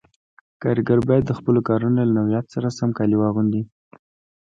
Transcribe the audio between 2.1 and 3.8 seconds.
نوعیت سره سم کالي واغوندي.